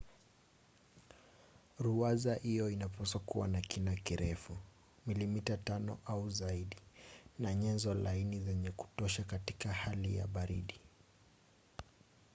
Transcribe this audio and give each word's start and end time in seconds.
ruwaza 1.79 2.35
hiyo 2.35 2.69
inapaswa 2.69 3.21
kuwa 3.21 3.47
na 3.47 3.61
kina 3.61 3.95
kirefu 3.95 4.57
milimita 5.07 5.55
5 5.55 5.77
inchi 5.79 5.89
1/5 5.91 5.97
au 6.05 6.29
zaidi 6.29 6.77
na 7.39 7.55
nyenzo 7.55 7.93
laini 7.93 8.39
za 8.39 8.71
kutosha 8.71 9.23
katika 9.23 9.73
hali 9.73 10.17
ya 10.17 10.27
baridi 10.27 10.81